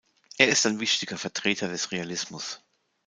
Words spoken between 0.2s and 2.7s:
Er ist ein wichtiger Vertreter des Realismus.